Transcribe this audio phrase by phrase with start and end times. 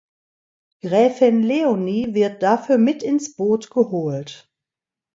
[0.81, 4.49] Gräfin Leonie wird dafür mit ins Boot geholt.